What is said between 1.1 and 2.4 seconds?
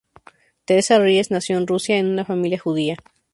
nació en Rusia en una